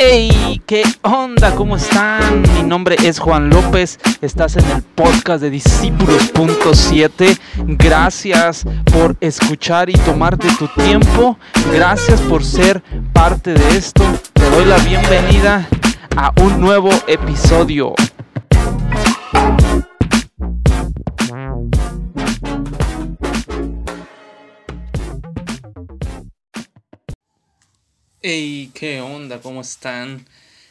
[0.00, 1.56] Hey, ¿qué onda?
[1.56, 2.42] ¿Cómo están?
[2.54, 3.98] Mi nombre es Juan López.
[4.20, 7.36] Estás en el podcast de Discípulos.7.
[7.76, 11.36] Gracias por escuchar y tomarte tu tiempo.
[11.72, 12.80] Gracias por ser
[13.12, 14.04] parte de esto.
[14.34, 15.68] Te doy la bienvenida
[16.16, 17.94] a un nuevo episodio.
[28.20, 29.40] Hey, ¿qué onda?
[29.40, 30.26] ¿Cómo están?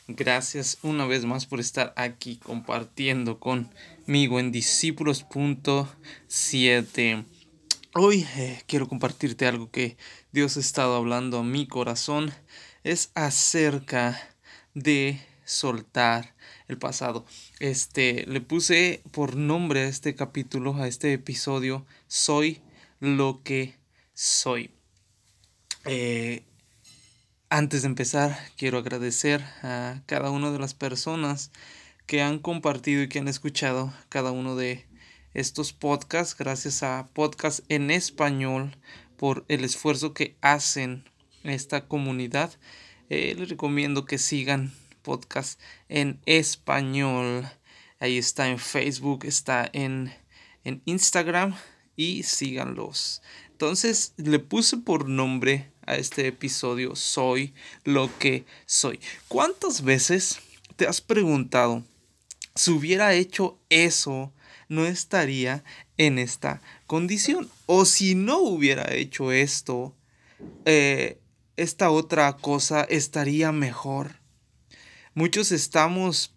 [0.09, 7.23] Gracias una vez más por estar aquí compartiendo conmigo en discípulos.7.
[7.93, 9.95] Hoy eh, quiero compartirte algo que
[10.33, 12.33] Dios ha estado hablando a mi corazón.
[12.83, 14.19] Es acerca
[14.73, 16.35] de soltar
[16.67, 17.25] el pasado.
[17.61, 22.59] Este, le puse por nombre a este capítulo, a este episodio, Soy
[22.99, 23.77] lo que
[24.13, 24.71] soy.
[25.85, 26.43] Eh,
[27.49, 31.51] antes de empezar, quiero agradecer a cada una de las personas
[32.05, 34.85] que han compartido y que han escuchado cada uno de
[35.33, 36.35] estos podcasts.
[36.37, 38.75] Gracias a Podcast en Español
[39.15, 41.05] por el esfuerzo que hacen
[41.43, 42.51] esta comunidad.
[43.09, 47.47] Eh, les recomiendo que sigan Podcast en Español.
[47.99, 50.13] Ahí está en Facebook, está en,
[50.65, 51.55] en Instagram
[51.95, 53.21] y síganlos.
[53.51, 58.99] Entonces le puse por nombre a este episodio Soy lo que soy.
[59.27, 60.39] ¿Cuántas veces
[60.75, 61.83] te has preguntado
[62.55, 64.31] si hubiera hecho eso?
[64.69, 65.63] no estaría
[65.97, 67.49] en esta condición.
[67.65, 69.95] O si no hubiera hecho esto,
[70.65, 71.19] eh,
[71.55, 74.17] esta otra cosa estaría mejor.
[75.13, 76.33] Muchos estamos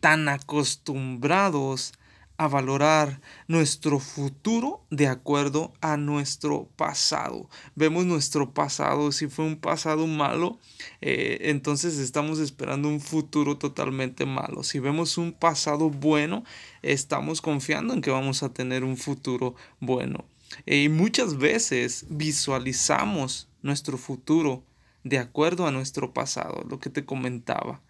[0.00, 1.92] tan acostumbrados
[2.38, 7.48] a valorar nuestro futuro de acuerdo a nuestro pasado.
[7.74, 10.58] Vemos nuestro pasado, si fue un pasado malo,
[11.00, 14.62] eh, entonces estamos esperando un futuro totalmente malo.
[14.62, 16.44] Si vemos un pasado bueno,
[16.82, 20.24] estamos confiando en que vamos a tener un futuro bueno.
[20.64, 24.62] y muchas veces visualizamos nuestro futuro
[25.04, 27.80] de acuerdo a nuestro pasado, lo que te comentaba.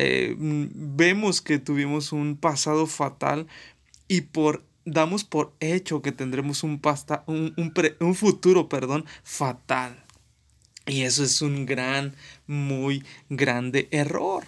[0.00, 3.48] Eh, vemos que tuvimos un pasado fatal,
[4.08, 7.54] y por damos por hecho que tendremos un, pasta, un,
[8.00, 10.04] un, futuro perdón, fatal.
[10.86, 14.44] Y eso es un gran, muy grande error.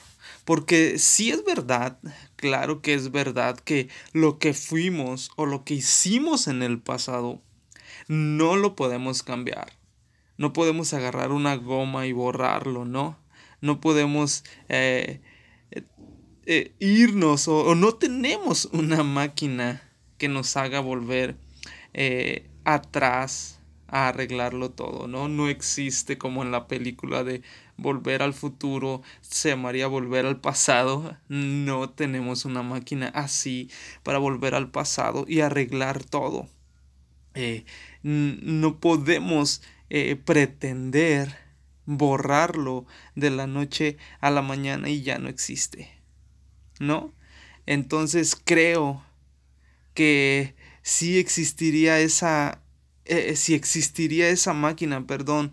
[0.46, 1.98] Porque si es verdad,
[2.36, 7.42] claro que es verdad que lo que fuimos o lo que hicimos en el pasado
[8.08, 9.72] no lo podemos cambiar.
[10.38, 13.18] No podemos agarrar una goma y borrarlo, ¿no?
[13.60, 15.20] No podemos eh,
[16.52, 19.88] eh, irnos o, no tenemos una máquina
[20.18, 21.36] que nos haga volver
[21.94, 25.28] eh, atrás a arreglarlo todo, ¿no?
[25.28, 27.42] No existe como en la película de
[27.76, 31.16] volver al futuro, se llamaría volver al pasado.
[31.28, 33.70] No tenemos una máquina así
[34.02, 36.48] para volver al pasado y arreglar todo.
[37.34, 37.64] Eh,
[38.02, 39.62] no podemos
[40.24, 41.32] pretender
[41.86, 45.99] borrarlo de la noche a la mañana y ya no existe.
[46.80, 47.12] ¿No?
[47.66, 49.04] Entonces creo
[49.94, 52.60] que si existiría esa,
[53.04, 55.52] eh, si existiría esa máquina, perdón,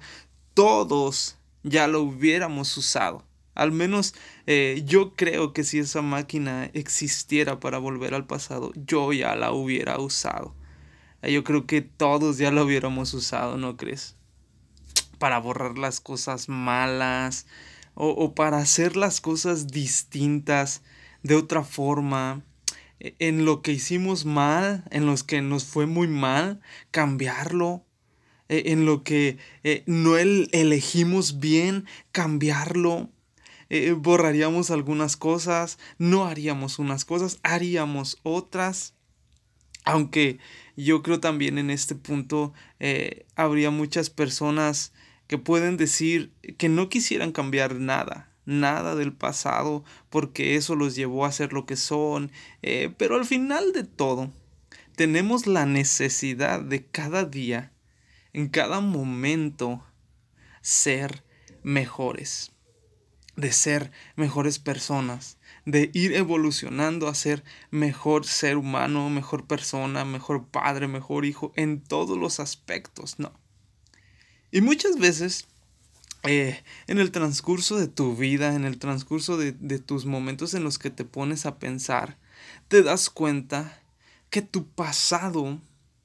[0.55, 3.23] todos ya lo hubiéramos usado.
[3.53, 9.13] Al menos eh, yo creo que si esa máquina existiera para volver al pasado, yo
[9.13, 10.55] ya la hubiera usado.
[11.21, 14.15] Eh, yo creo que todos ya la hubiéramos usado, ¿no crees?
[15.19, 17.47] Para borrar las cosas malas
[17.95, 20.83] o, o para hacer las cosas distintas
[21.23, 22.43] de otra forma,
[22.99, 26.61] e, en lo que hicimos mal, en los que nos fue muy mal,
[26.91, 27.85] cambiarlo,
[28.49, 33.09] e, en lo que e, no elegimos bien, cambiarlo.
[33.97, 38.93] borraríamos algunas cosas, no haríamos unas cosas, haríamos otras.
[39.83, 40.39] Aunque
[40.77, 42.53] yo creo también en este punto
[43.35, 44.93] habría muchas personas
[45.27, 51.25] que pueden decir que no quisieran cambiar nada, nada del pasado porque eso los llevó
[51.25, 52.31] a ser lo que son.
[52.63, 54.31] Eh, pero al final de todo,
[54.95, 57.71] tenemos la necesidad de cada día,
[58.33, 59.83] en cada momento,
[60.61, 61.23] ser
[61.61, 62.51] mejores,
[63.35, 70.47] de ser mejores personas, de ir evolucionando a ser mejor ser humano, mejor persona, mejor
[70.47, 73.33] padre, mejor hijo, en todos los aspectos, ¿no?
[74.49, 75.47] Y muchas veces
[76.27, 80.63] eh, en el transcurso de tu vida, en el transcurso de, de tus momentos en
[80.63, 82.17] los que te pones a pensar,
[82.67, 83.81] te das cuenta
[84.29, 85.59] que tu pasado,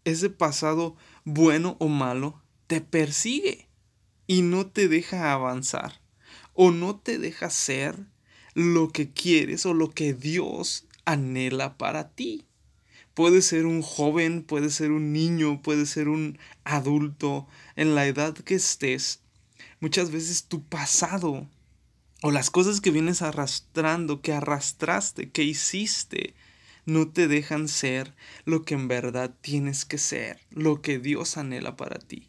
[0.04, 3.68] ese pasado bueno o malo, te persigue
[4.26, 6.00] y no te deja avanzar.
[6.54, 7.96] o no te deja ser
[8.54, 12.44] lo que quieres o lo que Dios anhela para ti.
[13.14, 17.46] Puede ser un joven, puede ser un niño, puede ser un adulto,
[17.76, 19.21] en la edad que estés.
[19.82, 21.48] Muchas veces tu pasado
[22.22, 26.34] o las cosas que vienes arrastrando, que arrastraste, que hiciste,
[26.86, 28.14] no te dejan ser
[28.44, 32.28] lo que en verdad tienes que ser, lo que Dios anhela para ti.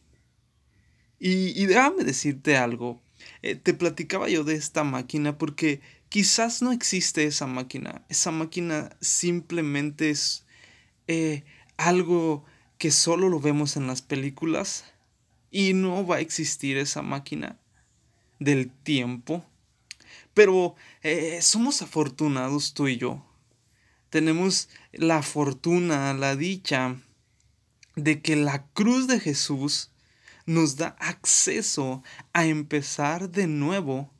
[1.19, 3.03] Y, déjame decirte algo,
[3.43, 5.79] eh, te platicaba yo de esta máquina porque
[6.09, 10.43] quizás no existe esa máquina, esa máquina simplemente es
[11.07, 11.43] eh,
[11.77, 12.45] algo
[12.79, 14.85] que solo lo vemos en las películas
[15.53, 17.57] y no va a existir esa máquina
[18.39, 19.45] del tiempo.
[20.33, 23.25] Pero eh, somos afortunados tú y yo.
[24.09, 26.97] Tenemos la fortuna, la dicha
[27.95, 29.91] de que la cruz de Jesús
[30.45, 32.03] nos da acceso
[32.33, 34.11] a empezar de nuevo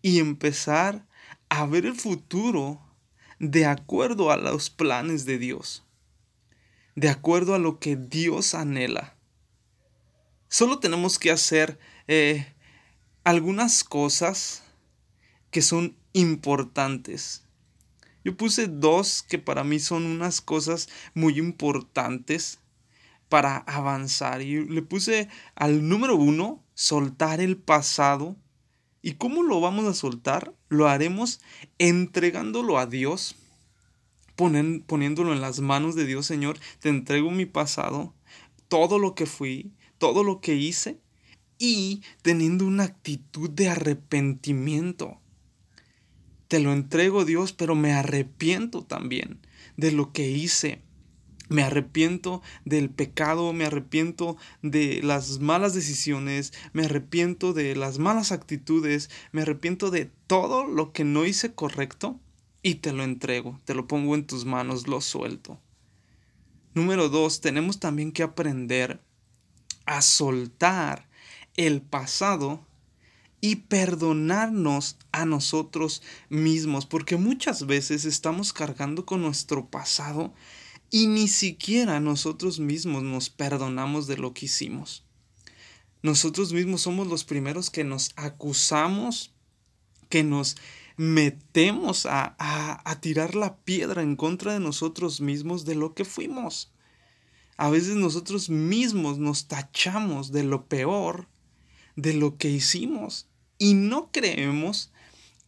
[0.00, 1.06] y empezar
[1.48, 2.80] a ver el futuro
[3.40, 5.84] de acuerdo a los planes de Dios
[7.00, 9.16] de acuerdo a lo que Dios anhela.
[10.52, 12.44] Solo tenemos que hacer eh,
[13.22, 14.64] algunas cosas
[15.52, 17.44] que son importantes.
[18.24, 22.58] Yo puse dos que para mí son unas cosas muy importantes
[23.28, 24.42] para avanzar.
[24.42, 28.34] Y le puse al número uno, soltar el pasado.
[29.02, 30.52] ¿Y cómo lo vamos a soltar?
[30.68, 31.40] Lo haremos
[31.78, 33.36] entregándolo a Dios
[34.34, 38.14] poniéndolo en las manos de Dios, Señor, te entrego mi pasado,
[38.68, 39.70] todo lo que fui,
[40.00, 40.98] todo lo que hice,
[41.58, 45.20] y teniendo una actitud de arrepentimiento.
[46.48, 49.38] Te lo entrego, Dios, pero me arrepiento también
[49.76, 50.80] de lo que hice.
[51.50, 58.32] Me arrepiento del pecado, me arrepiento de las malas decisiones, me arrepiento de las malas
[58.32, 62.18] actitudes, me arrepiento de todo lo que no hice correcto
[62.62, 65.60] y te lo entrego, te lo pongo en tus manos, lo suelto.
[66.72, 69.00] Número dos, tenemos también que aprender
[69.90, 71.08] a soltar
[71.56, 72.64] el pasado
[73.40, 80.32] y perdonarnos a nosotros mismos, porque muchas veces estamos cargando con nuestro pasado
[80.90, 85.04] y ni siquiera nosotros mismos nos perdonamos de lo que hicimos.
[86.02, 89.34] Nosotros mismos somos los primeros que nos acusamos,
[90.08, 90.56] que nos
[90.96, 96.70] metemos a, a, tirar la piedra en contra de nosotros mismos de lo que fuimos.
[97.60, 101.28] A veces nosotros mismos nos tachamos de lo peor
[101.94, 103.28] de lo que hicimos
[103.58, 104.90] y no creemos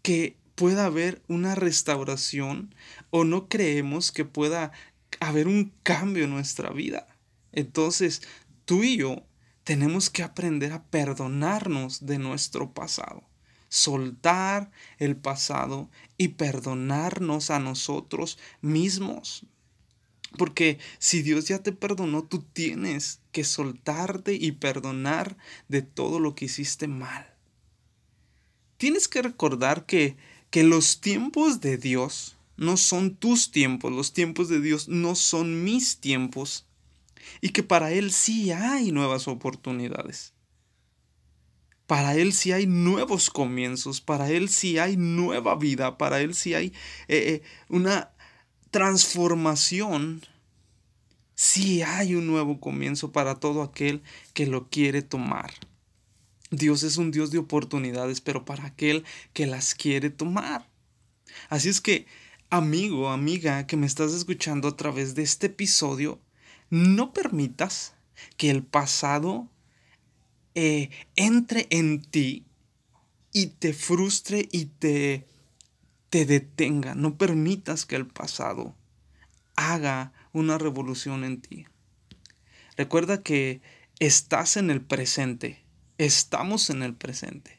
[0.03, 2.75] que pueda haber una restauración
[3.09, 4.73] o no creemos que pueda
[5.20, 7.06] haber un cambio en nuestra vida.
[7.50, 8.20] Entonces,
[8.67, 9.25] tú y yo
[9.64, 13.26] tenemos que aprender a perdonarnos de nuestro pasado
[13.70, 15.88] soltar el pasado
[16.19, 19.47] y perdonarnos a nosotros mismos.
[20.38, 25.37] Porque si Dios ya te perdonó, tú tienes que soltarte y perdonar
[25.69, 27.26] de todo lo que hiciste mal.
[28.76, 30.17] Tienes que recordar que,
[30.50, 35.64] que los tiempos de Dios no son tus tiempos, los tiempos de Dios no son
[35.64, 36.67] mis tiempos
[37.40, 40.32] y que para Él sí hay nuevas oportunidades.
[41.87, 46.54] Para Él sí hay nuevos comienzos, para Él sí hay nueva vida, para Él sí
[46.54, 46.73] hay eh,
[47.09, 48.12] eh, una
[48.73, 50.23] transformación.
[51.37, 54.02] Sí hay un nuevo comienzo para todo aquel
[54.35, 55.52] que lo quiere tomar.
[56.50, 60.69] Dios es un Dios de oportunidades, pero para aquel que las quiere tomar.
[61.49, 62.07] Así es que,
[62.50, 66.21] amigo, amiga, que me estás escuchando a través de este episodio,
[66.71, 67.95] no permitas
[68.37, 69.49] que el pasado
[70.55, 72.47] eh, entre en ti
[73.33, 75.26] y te frustre y te,
[76.12, 76.95] te detenga.
[76.95, 78.76] No permitas que el pasado
[79.57, 81.64] haga una revolución en ti.
[82.76, 83.62] Recuerda que
[83.99, 85.64] estás en el presente.
[85.97, 87.59] Estamos en el presente.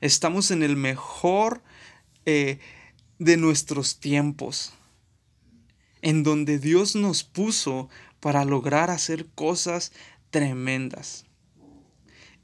[0.00, 1.62] Estamos en el mejor
[2.26, 2.58] eh,
[3.20, 4.72] de nuestros tiempos.
[6.02, 9.92] En donde Dios nos puso para lograr hacer cosas
[10.30, 11.26] tremendas.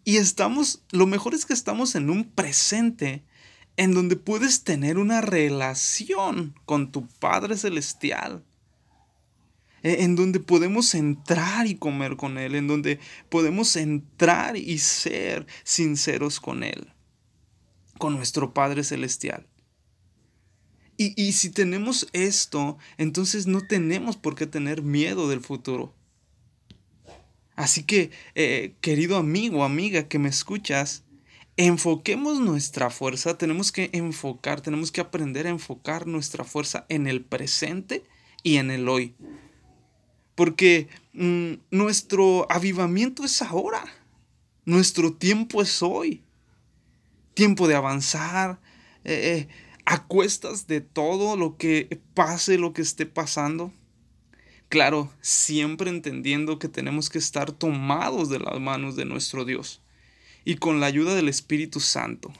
[0.04, 3.24] Y estamos, lo mejor es que estamos en un presente
[3.80, 8.44] en donde puedes tener una relación con tu Padre Celestial.
[9.82, 15.46] E, en donde podemos entrar y comer con Él, en donde podemos entrar y ser
[15.64, 16.92] sinceros con Él,
[17.96, 19.46] con nuestro Padre Celestial.
[20.98, 25.94] Y, y si tenemos esto, entonces no tenemos por qué tener miedo del futuro.
[27.56, 31.04] Así que, eh, querido amigo, amiga que me escuchas,
[31.56, 37.22] enfoquemos nuestra fuerza, tenemos que enfocar, tenemos que aprender a enfocar nuestra fuerza en el
[37.22, 38.04] presente
[38.42, 39.14] y en el hoy.
[40.34, 43.84] Porque mm, nuestro avivamiento es ahora,
[44.64, 46.22] nuestro tiempo es hoy.
[47.34, 48.60] Tiempo de avanzar,
[49.04, 49.48] eh, eh,
[49.84, 53.72] a cuestas de todo lo que pase, lo que esté pasando.
[54.68, 59.82] Claro, siempre entendiendo que tenemos que estar tomados de las manos de nuestro Dios
[60.44, 62.32] y con la ayuda del Espíritu Santo.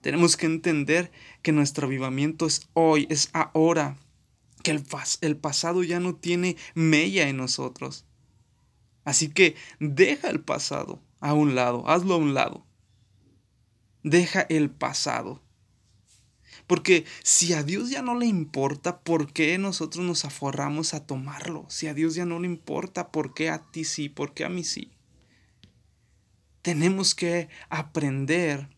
[0.00, 3.96] Tenemos que entender que nuestro avivamiento es hoy, es ahora,
[4.62, 4.84] que el,
[5.20, 8.04] el pasado ya no tiene mella en nosotros.
[9.04, 12.66] Así que deja el pasado a un lado, hazlo a un lado.
[14.02, 15.40] Deja el pasado.
[16.66, 21.66] Porque si a Dios ya no le importa, ¿por qué nosotros nos aforramos a tomarlo?
[21.68, 24.08] Si a Dios ya no le importa, ¿por qué a ti sí?
[24.08, 24.92] ¿Por qué a mí sí?
[26.62, 28.68] Tenemos que aprender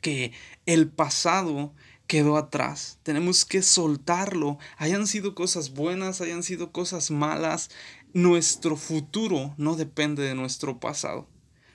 [0.00, 0.32] que
[0.66, 1.74] el pasado
[2.06, 2.98] quedó atrás.
[3.02, 4.58] Tenemos que soltarlo.
[4.76, 7.70] Hayan sido cosas buenas, hayan sido cosas malas.
[8.12, 11.28] Nuestro futuro no depende de nuestro pasado.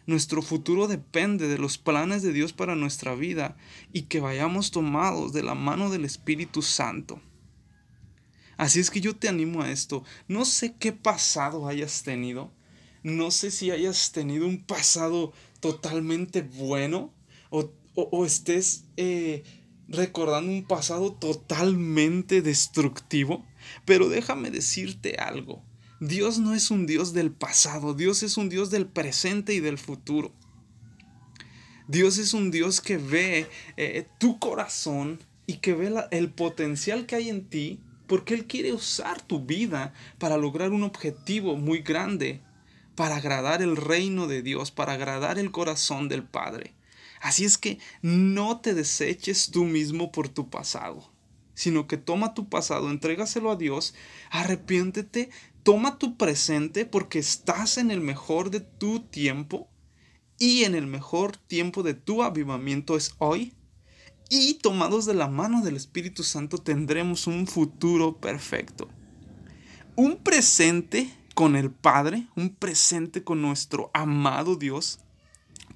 [0.07, 3.57] Nuestro futuro depende de los planes de Dios para nuestra vida
[3.91, 7.19] y que vayamos tomados de la mano del Espíritu Santo.
[8.57, 10.03] Así es que yo te animo a esto.
[10.27, 12.53] No sé qué pasado hayas tenido,
[13.05, 17.13] no sé si hayas tenido un pasado totalmente bueno
[17.51, 19.43] o, estés eh,
[19.87, 23.45] recordando un pasado totalmente destructivo,
[23.85, 25.63] pero déjame decirte algo.
[26.01, 29.77] Dios no es un Dios del pasado, Dios es un Dios del presente y del
[29.77, 30.33] futuro.
[31.87, 33.47] Dios es un Dios que ve
[33.77, 38.73] eh, tu corazón y que ve el potencial que hay en ti porque Él quiere
[38.73, 42.41] usar tu vida para lograr un objetivo muy grande
[42.95, 46.73] para agradar el reino de Dios, para agradar el corazón del Padre.
[47.21, 51.11] Así es que no te deseches tú mismo por tu pasado,
[51.53, 53.95] sino que toma tu pasado, entrégaselo a Dios,
[54.29, 55.29] arrepiéntete,
[55.63, 59.69] toma tu presente porque estás en el mejor de tu tiempo
[60.37, 63.53] y en el mejor tiempo de tu avivamiento es hoy.
[64.29, 68.89] Y tomados de la mano del Espíritu Santo tendremos un futuro perfecto.
[69.95, 74.99] Un presente con el Padre, un presente con nuestro amado Dios,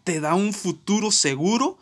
[0.05, 1.77] te da un futuro seguro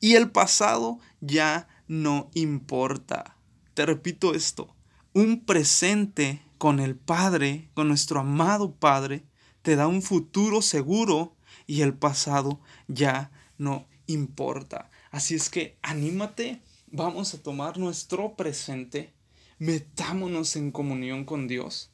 [0.00, 3.36] y el pasado ya no importa.
[3.74, 4.74] Te repito esto,
[5.12, 9.26] un presente con el Padre, con nuestro amado Padre,
[9.60, 12.58] te da un futuro seguro y el pasado
[12.88, 14.90] ya no importa.
[15.10, 19.12] Así es que anímate, vamos a tomar nuestro presente,
[19.58, 21.90] metámonos en comunión con Dios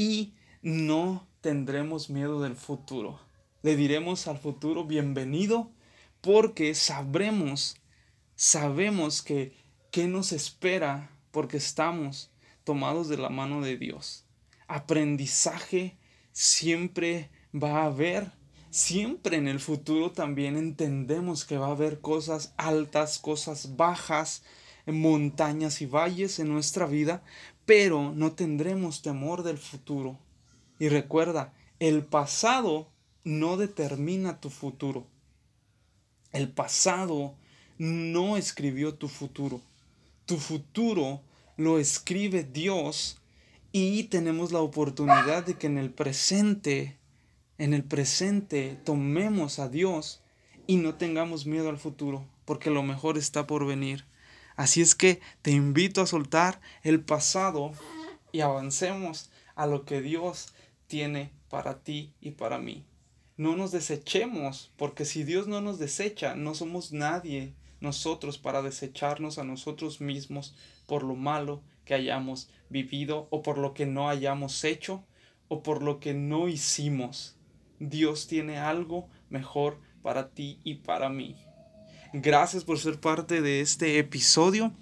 [0.00, 3.20] y no tendremos miedo del futuro.
[3.60, 5.72] Le diremos al futuro bienvenido
[6.22, 7.76] porque sabremos,
[8.34, 9.52] sabemos que
[9.90, 12.30] qué nos espera porque estamos
[12.64, 14.24] tomados de la mano de Dios.
[14.68, 15.98] Aprendizaje
[16.32, 18.32] siempre va a haber.
[18.70, 24.44] Siempre en el futuro también entendemos que va a haber cosas altas, cosas bajas,
[24.86, 27.22] montañas y valles en nuestra vida,
[27.66, 30.18] pero no tendremos temor del futuro.
[30.78, 32.88] Y recuerda, el pasado
[33.24, 35.06] no determina tu futuro.
[36.32, 37.34] El pasado
[37.78, 39.60] no escribió tu futuro.
[40.26, 41.20] Tu futuro
[41.56, 43.18] lo escribe Dios
[43.72, 46.98] y tenemos la oportunidad de que en el presente,
[47.58, 50.22] en el presente tomemos a Dios
[50.66, 54.04] y no tengamos miedo al futuro, porque lo mejor está por venir.
[54.60, 57.72] Así es que te invito a soltar el pasado
[58.30, 60.52] y avancemos a lo que Dios
[60.86, 62.84] tiene para ti y para mí.
[63.38, 69.38] No nos desechemos, porque si Dios no nos desecha, no somos nadie nosotros para desecharnos
[69.38, 70.54] a nosotros mismos
[70.86, 75.06] por lo malo que hayamos vivido o por lo que no hayamos hecho
[75.48, 77.34] o por lo que no hicimos.
[77.78, 81.34] Dios tiene algo mejor para ti y para mí.
[82.12, 84.72] Gracias por ser parte de este episodio.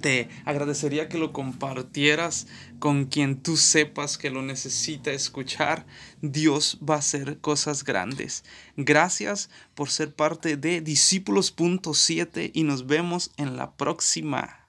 [0.00, 2.46] Te agradecería que lo compartieras
[2.78, 5.86] con quien tú sepas que lo necesita escuchar.
[6.22, 8.42] Dios va a hacer cosas grandes.
[8.76, 14.61] Gracias por ser parte de Discípulos.7 y nos vemos en la próxima.